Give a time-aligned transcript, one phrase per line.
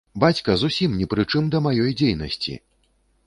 [0.21, 2.57] Бацька зусім ні пры чым да маёй дзейнасці!